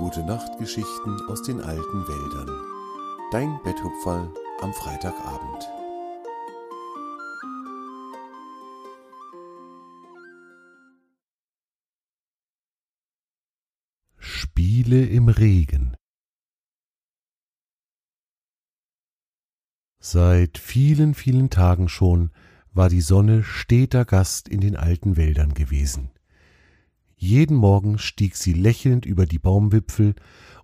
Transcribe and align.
Gute 0.00 0.24
Nachtgeschichten 0.24 1.20
aus 1.28 1.42
den 1.42 1.60
alten 1.60 2.08
Wäldern. 2.08 2.48
Dein 3.32 3.60
Betthupferl 3.62 4.32
am 4.62 4.72
Freitagabend. 4.72 5.68
Spiele 14.16 15.04
im 15.04 15.28
Regen 15.28 15.94
Seit 19.98 20.56
vielen, 20.56 21.12
vielen 21.12 21.50
Tagen 21.50 21.90
schon 21.90 22.30
war 22.72 22.88
die 22.88 23.02
Sonne 23.02 23.42
steter 23.42 24.06
Gast 24.06 24.48
in 24.48 24.62
den 24.62 24.76
alten 24.76 25.18
Wäldern 25.18 25.52
gewesen. 25.52 26.10
Jeden 27.22 27.54
Morgen 27.58 27.98
stieg 27.98 28.34
sie 28.34 28.54
lächelnd 28.54 29.04
über 29.04 29.26
die 29.26 29.38
Baumwipfel 29.38 30.14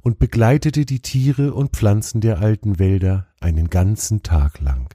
und 0.00 0.18
begleitete 0.18 0.86
die 0.86 1.00
Tiere 1.00 1.52
und 1.52 1.76
Pflanzen 1.76 2.22
der 2.22 2.38
alten 2.38 2.78
Wälder 2.78 3.26
einen 3.40 3.68
ganzen 3.68 4.22
Tag 4.22 4.62
lang. 4.62 4.88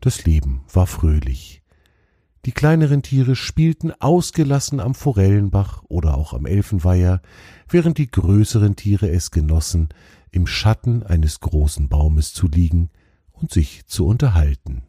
Das 0.00 0.24
Leben 0.24 0.62
war 0.72 0.88
fröhlich. 0.88 1.62
Die 2.44 2.50
kleineren 2.50 3.02
Tiere 3.02 3.36
spielten 3.36 3.92
ausgelassen 3.92 4.80
am 4.80 4.96
Forellenbach 4.96 5.84
oder 5.86 6.18
auch 6.18 6.32
am 6.34 6.44
Elfenweiher, 6.44 7.22
während 7.68 7.96
die 7.98 8.10
größeren 8.10 8.74
Tiere 8.74 9.08
es 9.08 9.30
genossen, 9.30 9.90
im 10.32 10.48
Schatten 10.48 11.04
eines 11.04 11.38
großen 11.38 11.88
Baumes 11.88 12.34
zu 12.34 12.48
liegen 12.48 12.90
und 13.30 13.52
sich 13.52 13.86
zu 13.86 14.08
unterhalten. 14.08 14.82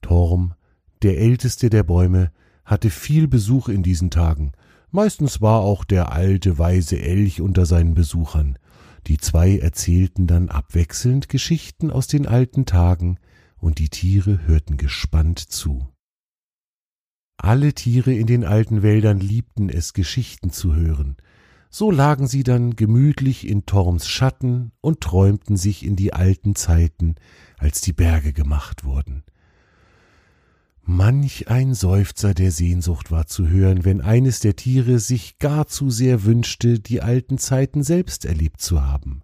Torm, 0.00 0.54
der 1.02 1.18
älteste 1.18 1.68
der 1.68 1.82
Bäume, 1.82 2.32
hatte 2.64 2.90
viel 2.90 3.28
Besuch 3.28 3.68
in 3.68 3.82
diesen 3.82 4.10
Tagen. 4.10 4.52
Meistens 4.90 5.40
war 5.40 5.60
auch 5.60 5.84
der 5.84 6.12
alte 6.12 6.58
weise 6.58 7.00
Elch 7.00 7.40
unter 7.40 7.66
seinen 7.66 7.94
Besuchern. 7.94 8.58
Die 9.06 9.18
zwei 9.18 9.58
erzählten 9.58 10.26
dann 10.26 10.48
abwechselnd 10.48 11.28
Geschichten 11.28 11.90
aus 11.90 12.06
den 12.06 12.26
alten 12.26 12.64
Tagen, 12.64 13.18
und 13.56 13.78
die 13.78 13.88
Tiere 13.88 14.46
hörten 14.46 14.76
gespannt 14.76 15.38
zu. 15.38 15.88
Alle 17.38 17.72
Tiere 17.72 18.12
in 18.12 18.26
den 18.26 18.44
alten 18.44 18.82
Wäldern 18.82 19.20
liebten 19.20 19.68
es, 19.68 19.92
Geschichten 19.92 20.50
zu 20.50 20.74
hören. 20.74 21.16
So 21.70 21.90
lagen 21.90 22.26
sie 22.26 22.44
dann 22.44 22.76
gemütlich 22.76 23.48
in 23.48 23.66
Torms 23.66 24.06
Schatten 24.06 24.70
und 24.80 25.00
träumten 25.00 25.56
sich 25.56 25.84
in 25.84 25.96
die 25.96 26.12
alten 26.12 26.54
Zeiten, 26.54 27.16
als 27.58 27.80
die 27.80 27.92
Berge 27.92 28.32
gemacht 28.32 28.84
wurden. 28.84 29.24
Manch 30.86 31.48
ein 31.48 31.72
Seufzer 31.72 32.34
der 32.34 32.50
Sehnsucht 32.50 33.10
war 33.10 33.26
zu 33.26 33.48
hören, 33.48 33.86
wenn 33.86 34.02
eines 34.02 34.40
der 34.40 34.54
Tiere 34.54 34.98
sich 34.98 35.38
gar 35.38 35.66
zu 35.66 35.88
sehr 35.88 36.24
wünschte, 36.24 36.78
die 36.78 37.00
alten 37.00 37.38
Zeiten 37.38 37.82
selbst 37.82 38.26
erlebt 38.26 38.60
zu 38.60 38.82
haben. 38.82 39.22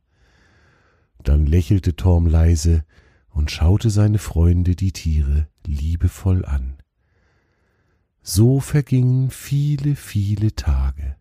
Dann 1.23 1.45
lächelte 1.45 1.97
Torm 1.97 2.27
leise 2.27 2.83
und 3.29 3.51
schaute 3.51 3.91
seine 3.91 4.17
Freunde, 4.17 4.75
die 4.75 4.93
Tiere, 4.93 5.49
liebevoll 5.67 6.47
an. 6.47 6.79
So 8.23 8.61
vergingen 8.61 9.31
viele, 9.31 9.97
viele 9.97 10.55
Tage. 10.55 11.17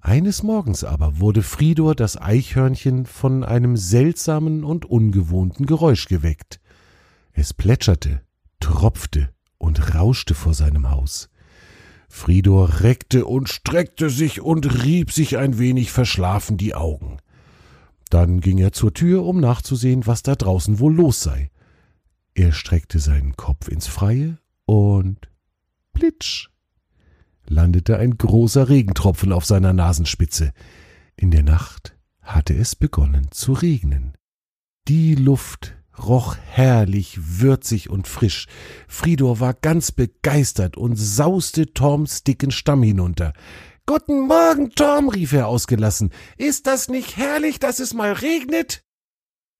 Eines 0.00 0.44
Morgens 0.44 0.84
aber 0.84 1.18
wurde 1.18 1.42
Fridor 1.42 1.96
das 1.96 2.20
Eichhörnchen 2.20 3.06
von 3.06 3.42
einem 3.42 3.76
seltsamen 3.76 4.62
und 4.62 4.84
ungewohnten 4.84 5.66
Geräusch 5.66 6.06
geweckt. 6.06 6.60
Es 7.32 7.54
plätscherte, 7.54 8.20
tropfte 8.64 9.28
und 9.58 9.94
rauschte 9.94 10.34
vor 10.34 10.54
seinem 10.54 10.90
Haus. 10.90 11.28
Fridor 12.08 12.80
reckte 12.80 13.26
und 13.26 13.48
streckte 13.48 14.08
sich 14.08 14.40
und 14.40 14.84
rieb 14.84 15.12
sich 15.12 15.36
ein 15.36 15.58
wenig 15.58 15.92
verschlafen 15.92 16.56
die 16.56 16.74
Augen. 16.74 17.18
Dann 18.08 18.40
ging 18.40 18.58
er 18.58 18.72
zur 18.72 18.94
Tür, 18.94 19.24
um 19.24 19.40
nachzusehen, 19.40 20.06
was 20.06 20.22
da 20.22 20.34
draußen 20.34 20.78
wohl 20.78 20.94
los 20.94 21.20
sei. 21.20 21.50
Er 22.34 22.52
streckte 22.52 22.98
seinen 23.00 23.36
Kopf 23.36 23.68
ins 23.68 23.86
Freie 23.86 24.38
und 24.64 25.28
plitsch 25.92 26.48
landete 27.46 27.98
ein 27.98 28.16
großer 28.16 28.70
Regentropfen 28.70 29.32
auf 29.32 29.44
seiner 29.44 29.74
Nasenspitze. 29.74 30.52
In 31.16 31.30
der 31.30 31.42
Nacht 31.42 31.96
hatte 32.22 32.54
es 32.54 32.74
begonnen 32.74 33.28
zu 33.30 33.52
regnen. 33.52 34.14
Die 34.88 35.14
Luft 35.14 35.76
roch 35.98 36.36
herrlich, 36.36 37.18
würzig 37.40 37.90
und 37.90 38.08
frisch. 38.08 38.46
Fridor 38.88 39.40
war 39.40 39.54
ganz 39.54 39.92
begeistert 39.92 40.76
und 40.76 40.96
sauste 40.96 41.72
Torms 41.72 42.24
dicken 42.24 42.50
Stamm 42.50 42.82
hinunter. 42.82 43.32
Guten 43.86 44.26
Morgen, 44.26 44.70
Torm, 44.70 45.08
rief 45.08 45.32
er 45.32 45.48
ausgelassen. 45.48 46.10
Ist 46.36 46.66
das 46.66 46.88
nicht 46.88 47.16
herrlich, 47.16 47.58
dass 47.58 47.80
es 47.80 47.92
mal 47.92 48.12
regnet? 48.12 48.82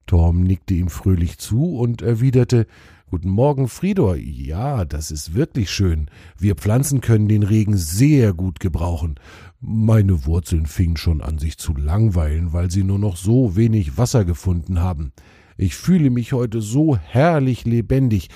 Torm 0.07 0.43
nickte 0.43 0.75
ihm 0.75 0.89
fröhlich 0.89 1.39
zu 1.39 1.77
und 1.77 2.03
erwiderte 2.03 2.67
Guten 3.11 3.31
Morgen, 3.31 3.69
Fridor. 3.69 4.17
Ja, 4.17 4.85
das 4.85 5.13
ist 5.13 5.35
wirklich 5.35 5.71
schön. 5.71 6.11
Wir 6.37 6.57
Pflanzen 6.57 7.01
können 7.01 7.29
den 7.29 7.45
Regen 7.45 7.77
sehr 7.77 8.33
gut 8.33 8.59
gebrauchen. 8.59 9.21
Meine 9.61 10.27
Wurzeln 10.27 10.67
fingen 10.67 10.97
schon 10.97 11.21
an, 11.21 11.39
sich 11.39 11.57
zu 11.57 11.77
langweilen, 11.77 12.53
weil 12.53 12.73
sie 12.73 12.83
nur 12.83 12.99
noch 12.99 13.17
so 13.17 13.55
wenig 13.55 13.99
Wasser 13.99 14.25
gefunden 14.25 14.81
haben. 14.81 15.13
Ich 15.57 15.77
fühle 15.77 16.11
mich 16.11 16.33
heute 16.33 16.61
so 16.61 16.97
herrlich 16.97 17.65
lebendig. 17.65 18.29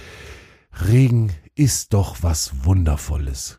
Regen 0.72 1.32
ist 1.54 1.92
doch 1.92 2.22
was 2.22 2.64
Wundervolles. 2.64 3.58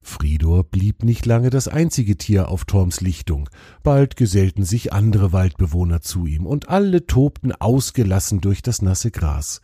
Fridor 0.00 0.64
blieb 0.64 1.02
nicht 1.02 1.24
lange 1.24 1.48
das 1.48 1.66
einzige 1.66 2.16
Tier 2.16 2.48
auf 2.48 2.66
Torms 2.66 3.00
Lichtung. 3.00 3.48
Bald 3.82 4.16
gesellten 4.16 4.64
sich 4.64 4.92
andere 4.92 5.32
Waldbewohner 5.32 6.02
zu 6.02 6.26
ihm, 6.26 6.46
und 6.46 6.68
alle 6.68 7.06
tobten 7.06 7.52
ausgelassen 7.52 8.40
durch 8.40 8.60
das 8.60 8.82
nasse 8.82 9.10
Gras. 9.10 9.62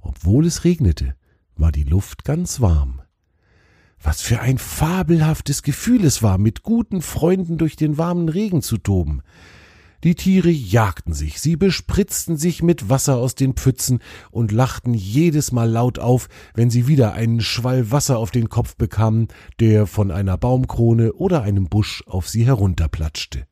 Obwohl 0.00 0.46
es 0.46 0.64
regnete, 0.64 1.14
war 1.56 1.70
die 1.70 1.84
Luft 1.84 2.24
ganz 2.24 2.60
warm. 2.60 3.02
Was 4.02 4.22
für 4.22 4.40
ein 4.40 4.58
fabelhaftes 4.58 5.62
Gefühl 5.62 6.04
es 6.04 6.22
war, 6.22 6.38
mit 6.38 6.62
guten 6.62 7.00
Freunden 7.00 7.58
durch 7.58 7.76
den 7.76 7.96
warmen 7.96 8.28
Regen 8.28 8.62
zu 8.62 8.78
toben. 8.78 9.22
Die 10.04 10.14
Tiere 10.14 10.50
jagten 10.50 11.14
sich, 11.14 11.40
sie 11.40 11.56
bespritzten 11.56 12.36
sich 12.36 12.62
mit 12.62 12.90
Wasser 12.90 13.16
aus 13.16 13.34
den 13.34 13.54
Pfützen 13.54 14.00
und 14.30 14.52
lachten 14.52 14.92
jedes 14.92 15.50
Mal 15.50 15.70
laut 15.70 15.98
auf, 15.98 16.28
wenn 16.52 16.68
sie 16.68 16.86
wieder 16.86 17.14
einen 17.14 17.40
Schwall 17.40 17.90
Wasser 17.90 18.18
auf 18.18 18.30
den 18.30 18.50
Kopf 18.50 18.76
bekamen, 18.76 19.28
der 19.60 19.86
von 19.86 20.10
einer 20.10 20.36
Baumkrone 20.36 21.14
oder 21.14 21.40
einem 21.40 21.70
Busch 21.70 22.04
auf 22.06 22.28
sie 22.28 22.44
herunterplatschte. 22.44 23.46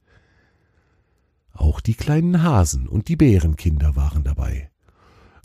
Auch 1.55 1.81
die 1.81 1.95
kleinen 1.95 2.43
Hasen 2.43 2.87
und 2.87 3.09
die 3.09 3.17
Bärenkinder 3.17 3.97
waren 3.97 4.23
dabei. 4.23 4.71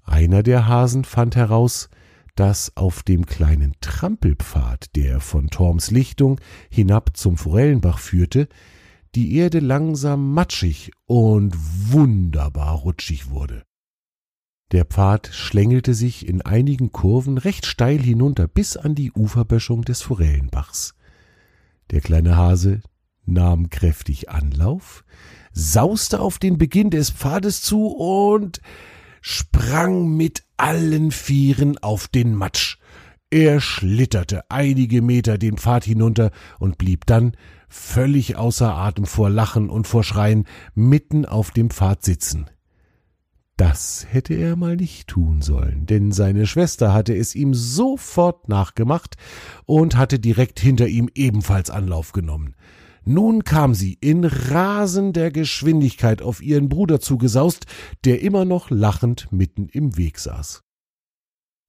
Einer 0.04 0.44
der 0.44 0.68
Hasen 0.68 1.06
fand 1.06 1.38
heraus, 1.38 1.90
dass 2.36 2.76
auf 2.76 3.02
dem 3.04 3.26
kleinen 3.26 3.76
Trampelpfad, 3.80 4.94
der 4.98 5.22
von 5.22 5.48
Torms 5.48 5.90
Lichtung 5.90 6.42
hinab 6.70 7.16
zum 7.16 7.38
Forellenbach 7.38 8.00
führte, 8.00 8.50
die 9.18 9.34
Erde 9.34 9.62
langsam 9.62 10.32
matschig 10.36 10.92
und 11.08 11.56
wunderbar 11.92 12.76
rutschig 12.76 13.32
wurde. 13.32 13.64
Der 14.72 14.86
Pfad 14.86 15.32
schlängelte 15.34 15.96
sich 15.96 16.28
in 16.28 16.44
einigen 16.44 16.92
Kurven 16.92 17.40
recht 17.40 17.66
steil 17.66 17.98
hinunter 18.00 18.48
bis 18.48 18.78
an 18.78 18.94
die 18.94 19.12
Uferböschung 19.12 19.82
des 19.82 20.04
Forellenbachs. 20.04 20.94
Der 21.90 22.02
kleine 22.02 22.38
Hase 22.38 22.82
nahm 23.26 23.72
kräftig 23.72 24.30
Anlauf, 24.30 25.04
sauste 25.52 26.20
auf 26.20 26.38
den 26.38 26.60
Beginn 26.60 26.92
des 26.92 27.10
Pfades 27.10 27.64
zu 27.64 27.88
und 27.88 28.62
sprang 29.22 30.16
mit 30.16 30.44
allen 30.58 31.10
Vieren 31.10 31.80
auf 31.80 32.08
den 32.08 32.36
Matsch. 32.36 32.77
Er 33.30 33.60
schlitterte 33.60 34.50
einige 34.50 35.02
Meter 35.02 35.38
den 35.38 35.58
Pfad 35.58 35.84
hinunter 35.84 36.32
und 36.60 36.78
blieb 36.78 37.06
dann 37.06 37.34
völlig 37.68 38.38
außer 38.38 38.74
Atem 38.74 39.06
vor 39.06 39.30
Lachen 39.30 39.70
und 39.70 39.86
vor 39.86 40.06
Schreien, 40.06 40.46
mitten 40.76 41.26
auf 41.26 41.52
dem 41.52 41.70
Pfad 41.70 42.06
sitzen. 42.06 42.50
Das 43.58 44.06
hätte 44.10 44.34
er 44.36 44.56
mal 44.56 44.78
nicht 44.78 45.10
tun 45.10 45.42
sollen, 45.42 45.88
denn 45.88 46.12
seine 46.14 46.46
Schwester 46.46 46.94
hatte 46.94 47.16
es 47.16 47.36
ihm 47.36 47.54
sofort 47.54 48.48
nachgemacht 48.48 49.16
und 49.66 49.98
hatte 49.98 50.20
direkt 50.20 50.60
hinter 50.60 50.88
ihm 50.88 51.10
ebenfalls 51.14 51.70
Anlauf 51.70 52.14
genommen. 52.14 52.56
Nun 53.04 53.44
kam 53.44 53.74
sie 53.74 53.98
in 54.00 54.24
rasender 54.26 55.32
Geschwindigkeit 55.32 56.22
auf 56.22 56.42
ihren 56.42 56.70
Bruder 56.70 57.00
zugesaust, 57.00 57.66
der 58.06 58.22
immer 58.22 58.46
noch 58.46 58.70
lachend 58.70 59.28
mitten 59.32 59.68
im 59.70 59.98
Weg 59.98 60.20
saß. 60.20 60.67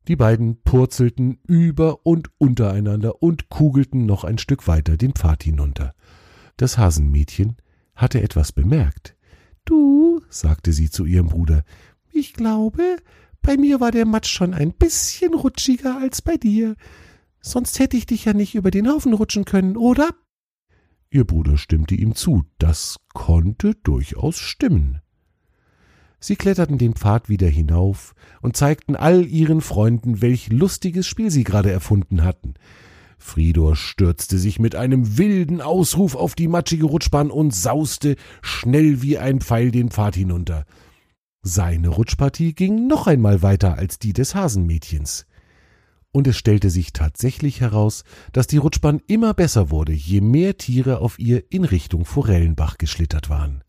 Die 0.08 0.16
beiden 0.16 0.62
purzelten 0.62 1.38
über 1.46 2.06
und 2.06 2.30
untereinander 2.38 3.22
und 3.22 3.50
kugelten 3.50 4.06
noch 4.06 4.24
ein 4.24 4.38
Stück 4.38 4.66
weiter 4.66 4.96
den 4.96 5.12
Pfad 5.12 5.42
hinunter. 5.42 5.94
Das 6.56 6.78
Hasenmädchen 6.78 7.56
hatte 7.94 8.22
etwas 8.22 8.52
bemerkt. 8.52 9.16
Du, 9.66 10.22
sagte 10.30 10.72
sie 10.72 10.88
zu 10.88 11.04
ihrem 11.04 11.26
Bruder, 11.26 11.62
ich 12.10 12.32
glaube, 12.32 12.96
bei 13.42 13.58
mir 13.58 13.80
war 13.80 13.90
der 13.90 14.06
Matsch 14.06 14.30
schon 14.30 14.54
ein 14.54 14.72
bisschen 14.72 15.34
rutschiger 15.34 15.98
als 16.00 16.22
bei 16.22 16.38
dir. 16.38 16.74
Sonst 17.42 17.78
hätte 17.78 17.98
ich 17.98 18.06
dich 18.06 18.24
ja 18.24 18.32
nicht 18.32 18.54
über 18.54 18.70
den 18.70 18.88
Haufen 18.88 19.12
rutschen 19.12 19.44
können, 19.44 19.76
oder? 19.76 20.08
Ihr 21.10 21.26
Bruder 21.26 21.58
stimmte 21.58 21.94
ihm 21.94 22.14
zu, 22.14 22.44
das 22.58 22.96
konnte 23.12 23.74
durchaus 23.74 24.38
stimmen. 24.38 25.02
Sie 26.20 26.36
kletterten 26.36 26.78
den 26.78 26.94
Pfad 26.94 27.28
wieder 27.28 27.48
hinauf 27.48 28.14
und 28.42 28.56
zeigten 28.56 28.96
all 28.96 29.24
ihren 29.26 29.60
Freunden, 29.60 30.20
welch 30.20 30.50
lustiges 30.50 31.06
Spiel 31.06 31.30
sie 31.30 31.44
gerade 31.44 31.70
erfunden 31.70 32.24
hatten. 32.24 32.54
Fridor 33.18 33.76
stürzte 33.76 34.38
sich 34.38 34.58
mit 34.58 34.74
einem 34.74 35.18
wilden 35.18 35.60
Ausruf 35.60 36.14
auf 36.14 36.34
die 36.34 36.48
matschige 36.48 36.86
Rutschbahn 36.86 37.30
und 37.30 37.54
sauste 37.54 38.16
schnell 38.42 39.02
wie 39.02 39.18
ein 39.18 39.40
Pfeil 39.40 39.70
den 39.70 39.90
Pfad 39.90 40.14
hinunter. 40.14 40.64
Seine 41.42 41.88
Rutschpartie 41.88 42.54
ging 42.54 42.86
noch 42.86 43.06
einmal 43.06 43.42
weiter 43.42 43.76
als 43.76 43.98
die 43.98 44.12
des 44.12 44.34
Hasenmädchens. 44.34 45.26
Und 46.10 46.26
es 46.26 46.36
stellte 46.36 46.70
sich 46.70 46.92
tatsächlich 46.92 47.60
heraus, 47.60 48.02
dass 48.32 48.46
die 48.46 48.56
Rutschbahn 48.56 49.00
immer 49.06 49.34
besser 49.34 49.70
wurde, 49.70 49.92
je 49.92 50.20
mehr 50.20 50.56
Tiere 50.56 50.98
auf 50.98 51.18
ihr 51.18 51.44
in 51.50 51.64
Richtung 51.64 52.04
Forellenbach 52.04 52.78
geschlittert 52.78 53.28
waren. 53.28 53.62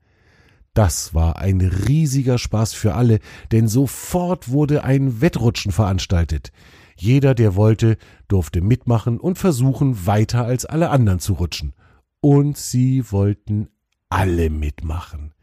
Das 0.74 1.14
war 1.14 1.38
ein 1.38 1.62
riesiger 1.62 2.38
Spaß 2.38 2.74
für 2.74 2.94
alle, 2.94 3.20
denn 3.52 3.68
sofort 3.68 4.50
wurde 4.50 4.84
ein 4.84 5.22
Wettrutschen 5.22 5.72
veranstaltet. 5.72 6.52
Jeder, 6.96 7.34
der 7.34 7.56
wollte, 7.56 7.98
durfte 8.28 8.62
mitmachen 8.62 9.20
und 9.20 9.38
versuchen, 9.38 10.06
weiter 10.06 10.46
als 10.46 10.66
alle 10.66 10.90
anderen 10.90 11.20
zu 11.20 11.34
rutschen. 11.34 11.74
Und 12.22 12.58
sie 12.58 13.12
wollten 13.12 13.70
alle 14.10 14.50
mitmachen. 14.50 15.34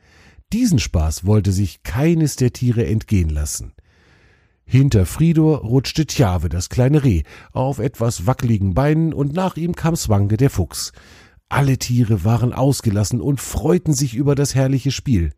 Diesen 0.52 0.78
Spaß 0.78 1.24
wollte 1.24 1.52
sich 1.52 1.82
keines 1.82 2.36
der 2.36 2.52
Tiere 2.52 2.86
entgehen 2.86 3.30
lassen. 3.30 3.72
Hinter 4.64 5.06
Fridor 5.06 5.60
rutschte 5.60 6.06
Tjave, 6.06 6.48
das 6.48 6.68
kleine 6.68 7.04
Reh, 7.04 7.22
auf 7.52 7.78
etwas 7.78 8.26
wackeligen 8.26 8.74
Beinen, 8.74 9.14
und 9.14 9.32
nach 9.32 9.56
ihm 9.56 9.74
kam 9.76 9.96
Swange, 9.96 10.36
der 10.36 10.50
Fuchs. 10.50 10.92
Alle 11.48 11.78
Tiere 11.78 12.24
waren 12.24 12.52
ausgelassen 12.52 13.20
und 13.20 13.40
freuten 13.40 13.94
sich 13.94 14.14
über 14.14 14.34
das 14.34 14.54
herrliche 14.54 14.90
Spiel. 14.90 15.32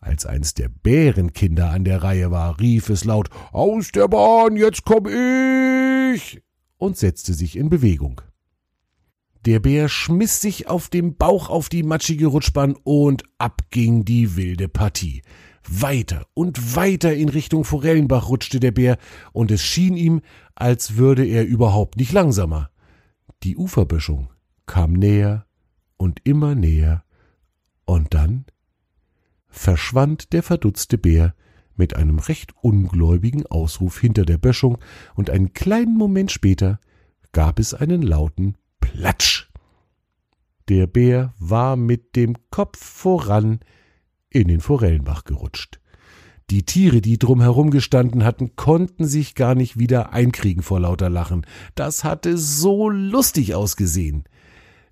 Als 0.00 0.24
eins 0.24 0.54
der 0.54 0.68
Bärenkinder 0.68 1.70
an 1.70 1.84
der 1.84 2.02
Reihe 2.02 2.30
war, 2.30 2.60
rief 2.60 2.88
es 2.88 3.04
laut 3.04 3.28
Aus 3.52 3.90
der 3.92 4.08
Bahn, 4.08 4.56
jetzt 4.56 4.84
komm 4.84 5.06
ich 5.06 6.40
und 6.78 6.96
setzte 6.96 7.34
sich 7.34 7.56
in 7.56 7.68
Bewegung. 7.68 8.22
Der 9.44 9.60
Bär 9.60 9.88
schmiss 9.88 10.40
sich 10.40 10.68
auf 10.68 10.88
dem 10.88 11.16
Bauch 11.16 11.50
auf 11.50 11.68
die 11.68 11.82
matschige 11.82 12.26
Rutschbahn 12.26 12.74
und 12.84 13.24
ab 13.38 13.62
ging 13.70 14.04
die 14.04 14.36
wilde 14.36 14.68
Partie. 14.68 15.22
Weiter 15.68 16.26
und 16.34 16.76
weiter 16.76 17.14
in 17.14 17.28
Richtung 17.28 17.64
Forellenbach 17.64 18.28
rutschte 18.28 18.60
der 18.60 18.72
Bär, 18.72 18.96
und 19.32 19.50
es 19.50 19.62
schien 19.62 19.96
ihm, 19.96 20.22
als 20.54 20.96
würde 20.96 21.26
er 21.26 21.44
überhaupt 21.44 21.98
nicht 21.98 22.12
langsamer. 22.12 22.70
Die 23.42 23.56
Uferböschung 23.56 24.28
kam 24.68 24.92
näher 24.92 25.46
und 25.96 26.20
immer 26.22 26.54
näher, 26.54 27.02
und 27.84 28.14
dann 28.14 28.44
verschwand 29.48 30.32
der 30.32 30.44
verdutzte 30.44 30.98
Bär 30.98 31.34
mit 31.74 31.96
einem 31.96 32.20
recht 32.20 32.52
ungläubigen 32.60 33.46
Ausruf 33.46 33.98
hinter 33.98 34.24
der 34.24 34.38
Böschung, 34.38 34.78
und 35.16 35.30
einen 35.30 35.52
kleinen 35.52 35.96
Moment 35.96 36.30
später 36.30 36.78
gab 37.32 37.58
es 37.58 37.74
einen 37.74 38.02
lauten 38.02 38.56
Platsch. 38.80 39.50
Der 40.68 40.86
Bär 40.86 41.34
war 41.38 41.76
mit 41.76 42.14
dem 42.14 42.36
Kopf 42.50 42.78
voran 42.78 43.60
in 44.30 44.48
den 44.48 44.60
Forellenbach 44.60 45.24
gerutscht. 45.24 45.80
Die 46.50 46.64
Tiere, 46.64 47.00
die 47.00 47.18
drumherum 47.18 47.70
gestanden 47.70 48.24
hatten, 48.24 48.56
konnten 48.56 49.06
sich 49.06 49.34
gar 49.34 49.54
nicht 49.54 49.78
wieder 49.78 50.12
einkriegen 50.12 50.62
vor 50.62 50.80
lauter 50.80 51.10
Lachen. 51.10 51.46
Das 51.74 52.04
hatte 52.04 52.38
so 52.38 52.88
lustig 52.88 53.54
ausgesehen. 53.54 54.24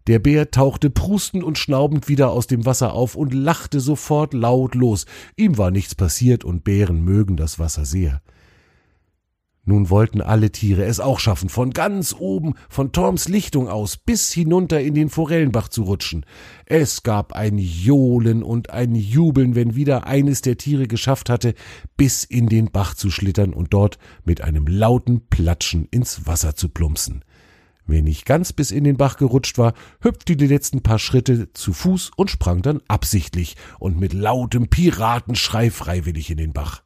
Der 0.07 0.21
Bär 0.21 0.51
tauchte 0.51 0.89
prustend 0.89 1.43
und 1.43 1.59
schnaubend 1.59 2.09
wieder 2.09 2.31
aus 2.31 2.47
dem 2.47 2.65
Wasser 2.65 2.93
auf 2.93 3.17
und 3.17 3.35
lachte 3.35 3.81
sofort 3.81 4.35
laut 4.35 4.75
los. 4.75 5.07
Ihm 5.37 5.59
war 5.59 5.71
nichts 5.71 5.95
passiert 5.95 6.45
und 6.45 6.63
Bären 6.63 7.05
mögen 7.05 7.37
das 7.37 7.59
Wasser 7.59 7.85
sehr. 7.85 8.23
Nun 9.69 9.91
wollten 9.91 10.21
alle 10.21 10.53
Tiere 10.53 10.85
es 10.85 11.01
auch 11.01 11.19
schaffen, 11.19 11.49
von 11.49 11.71
ganz 11.71 12.15
oben, 12.17 12.55
von 12.69 12.93
Torms 12.93 13.27
Lichtung 13.27 13.69
aus, 13.69 13.97
bis 13.97 14.33
hinunter 14.33 14.81
in 14.81 14.95
den 14.95 15.09
Forellenbach 15.09 15.69
zu 15.69 15.83
rutschen. 15.83 16.25
Es 16.67 17.03
gab 17.03 17.33
ein 17.33 17.59
Johlen 17.59 18.45
und 18.45 18.71
ein 18.71 18.95
Jubeln, 18.95 19.57
wenn 19.57 19.75
wieder 19.75 20.07
eines 20.07 20.41
der 20.41 20.57
Tiere 20.57 20.87
geschafft 20.87 21.29
hatte, 21.29 21.55
bis 21.97 22.23
in 22.23 22.47
den 22.49 22.71
Bach 22.71 22.95
zu 22.95 23.11
schlittern 23.11 23.53
und 23.53 23.75
dort 23.75 23.99
mit 24.25 24.41
einem 24.41 24.69
lauten 24.69 25.27
Platschen 25.27 25.89
ins 25.91 26.29
Wasser 26.29 26.55
zu 26.55 26.69
plumpsen. 26.69 27.25
Wer 27.87 28.03
nicht 28.03 28.27
ganz 28.27 28.53
bis 28.53 28.73
in 28.73 28.85
den 28.85 28.97
Bach 28.97 29.17
gerutscht 29.17 29.59
war, 29.59 29.75
hüpfte 30.01 30.37
die 30.37 30.47
letzten 30.47 30.83
paar 30.83 30.99
Schritte 30.99 31.53
zu 31.53 31.73
Fuß 31.73 32.11
und 32.17 32.31
sprang 32.31 32.63
dann 32.63 32.81
absichtlich 32.89 33.57
und 33.79 34.01
mit 34.01 34.13
lautem 34.13 34.69
Piratenschrei 34.69 35.71
freiwillig 35.71 36.31
in 36.31 36.39
den 36.39 36.53
Bach. 36.53 36.83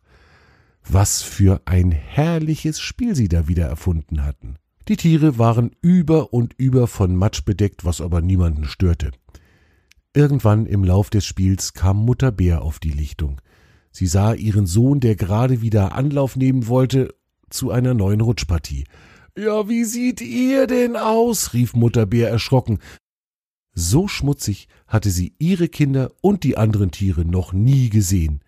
Was 0.86 1.22
für 1.22 1.62
ein 1.64 1.90
herrliches 1.90 2.80
Spiel 2.80 3.14
sie 3.14 3.28
da 3.28 3.48
wieder 3.48 3.66
erfunden 3.66 4.24
hatten. 4.24 4.56
Die 4.88 4.96
Tiere 4.96 5.38
waren 5.38 5.70
über 5.80 6.32
und 6.32 6.54
über 6.58 6.86
von 6.86 7.14
Matsch 7.14 7.44
bedeckt, 7.44 7.84
was 7.84 8.00
aber 8.00 8.20
niemanden 8.20 8.64
störte. 8.64 9.12
Irgendwann 10.12 10.66
im 10.66 10.84
Lauf 10.84 11.08
des 11.08 11.24
Spiels 11.24 11.74
kam 11.74 11.96
Mutter 11.98 12.32
Bär 12.32 12.62
auf 12.62 12.78
die 12.78 12.90
Lichtung. 12.90 13.40
Sie 13.92 14.06
sah 14.06 14.34
ihren 14.34 14.66
Sohn, 14.66 15.00
der 15.00 15.16
gerade 15.16 15.62
wieder 15.62 15.94
Anlauf 15.94 16.36
nehmen 16.36 16.66
wollte, 16.66 17.14
zu 17.48 17.70
einer 17.70 17.94
neuen 17.94 18.20
Rutschpartie. 18.20 18.84
Ja, 19.40 19.70
wie 19.70 19.84
sieht 19.84 20.20
ihr 20.20 20.66
denn 20.66 20.96
aus? 20.96 21.54
rief 21.54 21.72
Mutter 21.72 22.04
Bär 22.04 22.28
erschrocken. 22.28 22.78
So 23.72 24.06
schmutzig 24.06 24.68
hatte 24.86 25.08
sie 25.08 25.34
ihre 25.38 25.68
Kinder 25.68 26.12
und 26.20 26.44
die 26.44 26.58
anderen 26.58 26.90
Tiere 26.90 27.24
noch 27.24 27.54
nie 27.54 27.88
gesehen. 27.88 28.44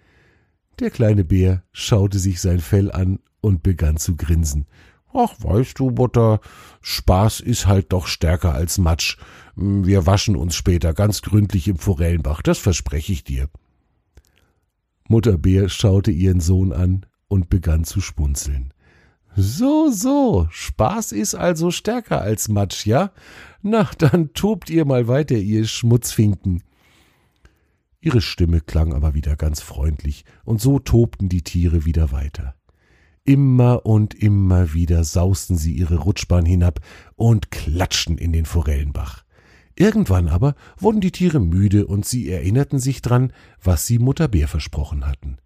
Der 0.80 0.90
kleine 0.90 1.24
Bär 1.24 1.62
schaute 1.72 2.18
sich 2.18 2.42
sein 2.42 2.60
Fell 2.60 2.92
an 2.92 3.20
und 3.40 3.62
begann 3.62 3.96
zu 3.96 4.16
grinsen. 4.16 4.66
Ach, 5.14 5.32
weißt 5.38 5.78
du, 5.78 5.88
Mutter, 5.92 6.40
Spaß 6.82 7.40
ist 7.40 7.66
halt 7.66 7.94
doch 7.94 8.06
stärker 8.06 8.52
als 8.52 8.76
Matsch. 8.76 9.16
Wir 9.56 10.04
waschen 10.04 10.36
uns 10.36 10.54
später 10.54 10.92
ganz 10.92 11.22
gründlich 11.22 11.68
im 11.68 11.78
Forellenbach, 11.78 12.42
das 12.42 12.58
verspreche 12.58 13.14
ich 13.14 13.24
dir. 13.24 13.48
Mutter 15.08 15.38
Bär 15.38 15.70
schaute 15.70 16.10
ihren 16.10 16.40
Sohn 16.40 16.70
an 16.70 17.06
und 17.28 17.48
begann 17.48 17.84
zu 17.84 18.02
spunzeln. 18.02 18.74
So, 19.34 19.90
so, 19.90 20.46
Spaß 20.50 21.12
ist 21.12 21.34
also 21.34 21.70
stärker 21.70 22.20
als 22.20 22.48
Matsch, 22.48 22.86
ja? 22.86 23.12
Na, 23.62 23.88
dann 23.98 24.34
tobt 24.34 24.68
ihr 24.68 24.84
mal 24.84 25.08
weiter, 25.08 25.36
ihr 25.36 25.66
Schmutzfinken. 25.66 26.62
Ihre 28.00 28.20
Stimme 28.20 28.60
klang 28.60 28.92
aber 28.92 29.14
wieder 29.14 29.36
ganz 29.36 29.62
freundlich, 29.62 30.24
und 30.44 30.60
so 30.60 30.78
tobten 30.78 31.28
die 31.28 31.42
Tiere 31.42 31.84
wieder 31.84 32.12
weiter. 32.12 32.56
Immer 33.24 33.86
und 33.86 34.14
immer 34.14 34.74
wieder 34.74 35.04
sausten 35.04 35.56
sie 35.56 35.72
ihre 35.72 35.98
Rutschbahn 35.98 36.44
hinab 36.44 36.80
und 37.14 37.50
klatschten 37.50 38.18
in 38.18 38.32
den 38.32 38.44
Forellenbach. 38.44 39.24
Irgendwann 39.76 40.28
aber 40.28 40.56
wurden 40.76 41.00
die 41.00 41.12
Tiere 41.12 41.40
müde 41.40 41.86
und 41.86 42.04
sie 42.04 42.28
erinnerten 42.28 42.78
sich 42.80 43.00
dran, 43.00 43.32
was 43.62 43.86
sie 43.86 43.98
Mutter 43.98 44.28
Bär 44.28 44.48
versprochen 44.48 45.06
hatten. 45.06 45.38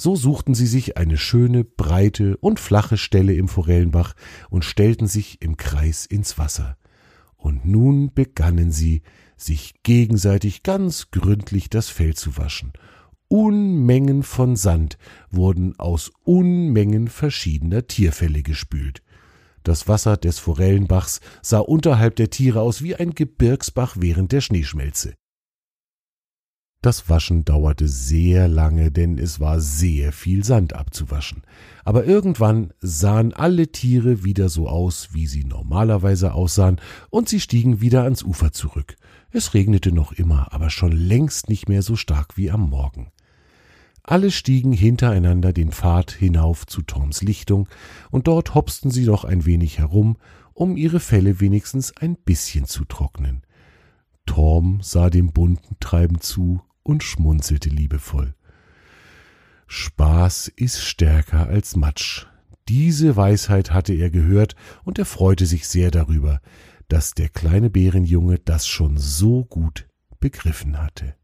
So 0.00 0.14
suchten 0.14 0.54
sie 0.54 0.68
sich 0.68 0.96
eine 0.96 1.18
schöne, 1.18 1.64
breite 1.64 2.36
und 2.36 2.60
flache 2.60 2.96
Stelle 2.96 3.34
im 3.34 3.48
Forellenbach 3.48 4.14
und 4.48 4.64
stellten 4.64 5.08
sich 5.08 5.42
im 5.42 5.56
Kreis 5.56 6.06
ins 6.06 6.38
Wasser. 6.38 6.76
Und 7.36 7.64
nun 7.64 8.14
begannen 8.14 8.70
sie, 8.70 9.02
sich 9.36 9.74
gegenseitig 9.82 10.62
ganz 10.62 11.10
gründlich 11.10 11.68
das 11.68 11.88
Fell 11.88 12.14
zu 12.14 12.36
waschen. 12.36 12.72
Unmengen 13.26 14.22
von 14.22 14.54
Sand 14.54 14.98
wurden 15.30 15.78
aus 15.78 16.12
Unmengen 16.22 17.08
verschiedener 17.08 17.88
Tierfälle 17.88 18.42
gespült. 18.42 19.02
Das 19.64 19.88
Wasser 19.88 20.16
des 20.16 20.38
Forellenbachs 20.38 21.20
sah 21.42 21.58
unterhalb 21.58 22.14
der 22.16 22.30
Tiere 22.30 22.60
aus 22.60 22.82
wie 22.82 22.94
ein 22.94 23.14
Gebirgsbach 23.14 23.96
während 23.98 24.30
der 24.30 24.40
Schneeschmelze. 24.40 25.14
Das 26.80 27.08
Waschen 27.08 27.44
dauerte 27.44 27.88
sehr 27.88 28.46
lange, 28.46 28.92
denn 28.92 29.18
es 29.18 29.40
war 29.40 29.60
sehr 29.60 30.12
viel 30.12 30.44
Sand 30.44 30.74
abzuwaschen. 30.74 31.42
Aber 31.84 32.04
irgendwann 32.04 32.72
sahen 32.80 33.32
alle 33.32 33.72
Tiere 33.72 34.22
wieder 34.22 34.48
so 34.48 34.68
aus, 34.68 35.08
wie 35.12 35.26
sie 35.26 35.42
normalerweise 35.42 36.34
aussahen, 36.34 36.80
und 37.10 37.28
sie 37.28 37.40
stiegen 37.40 37.80
wieder 37.80 38.04
ans 38.04 38.22
Ufer 38.22 38.52
zurück. 38.52 38.96
Es 39.32 39.54
regnete 39.54 39.90
noch 39.90 40.12
immer, 40.12 40.52
aber 40.52 40.70
schon 40.70 40.92
längst 40.92 41.48
nicht 41.48 41.68
mehr 41.68 41.82
so 41.82 41.96
stark 41.96 42.36
wie 42.36 42.50
am 42.50 42.70
Morgen. 42.70 43.10
Alle 44.04 44.30
stiegen 44.30 44.72
hintereinander 44.72 45.52
den 45.52 45.72
Pfad 45.72 46.12
hinauf 46.12 46.64
zu 46.64 46.82
Toms 46.82 47.22
Lichtung, 47.22 47.68
und 48.12 48.28
dort 48.28 48.54
hopsten 48.54 48.92
sie 48.92 49.04
noch 49.04 49.24
ein 49.24 49.44
wenig 49.46 49.78
herum, 49.78 50.16
um 50.54 50.76
ihre 50.76 51.00
Felle 51.00 51.40
wenigstens 51.40 51.96
ein 51.96 52.14
bisschen 52.14 52.66
zu 52.66 52.84
trocknen. 52.84 53.42
Torm 54.26 54.78
sah 54.80 55.10
dem 55.10 55.32
bunten 55.32 55.76
Treiben 55.80 56.20
zu 56.20 56.60
und 56.88 57.02
schmunzelte 57.02 57.68
liebevoll. 57.68 58.34
Spaß 59.66 60.48
ist 60.56 60.82
stärker 60.82 61.46
als 61.46 61.76
Matsch. 61.76 62.26
Diese 62.68 63.14
Weisheit 63.14 63.70
hatte 63.70 63.92
er 63.92 64.08
gehört, 64.08 64.56
und 64.84 64.98
er 64.98 65.04
freute 65.04 65.44
sich 65.44 65.68
sehr 65.68 65.90
darüber, 65.90 66.40
dass 66.88 67.12
der 67.12 67.28
kleine 67.28 67.68
Bärenjunge 67.68 68.38
das 68.38 68.66
schon 68.66 68.96
so 68.96 69.44
gut 69.44 69.86
begriffen 70.18 70.80
hatte. 70.82 71.14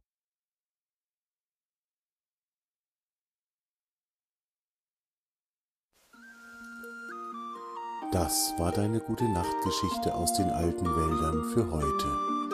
Das 8.12 8.54
war 8.58 8.70
deine 8.70 9.00
gute 9.00 9.24
Nachtgeschichte 9.24 10.14
aus 10.14 10.34
den 10.34 10.50
alten 10.50 10.84
Wäldern 10.84 11.52
für 11.52 11.68
heute. 11.70 12.53